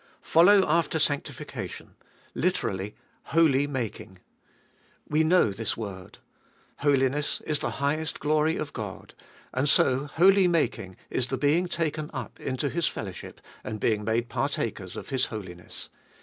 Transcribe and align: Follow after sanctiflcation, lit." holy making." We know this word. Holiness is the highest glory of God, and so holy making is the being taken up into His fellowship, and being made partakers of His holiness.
Follow 0.23 0.67
after 0.67 0.97
sanctiflcation, 0.97 1.89
lit." 2.33 2.63
holy 3.33 3.67
making." 3.67 4.17
We 5.07 5.23
know 5.23 5.51
this 5.51 5.77
word. 5.77 6.17
Holiness 6.77 7.39
is 7.41 7.59
the 7.59 7.69
highest 7.77 8.19
glory 8.19 8.55
of 8.57 8.73
God, 8.73 9.13
and 9.53 9.69
so 9.69 10.07
holy 10.07 10.47
making 10.47 10.97
is 11.11 11.27
the 11.27 11.37
being 11.37 11.67
taken 11.67 12.09
up 12.15 12.39
into 12.39 12.67
His 12.67 12.87
fellowship, 12.87 13.41
and 13.63 13.79
being 13.79 14.03
made 14.03 14.27
partakers 14.27 14.97
of 14.97 15.09
His 15.09 15.27
holiness. 15.27 15.89